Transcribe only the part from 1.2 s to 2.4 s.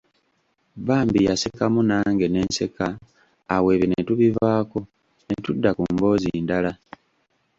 yasekamu nange